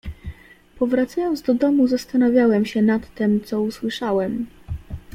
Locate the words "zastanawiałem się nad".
1.87-3.13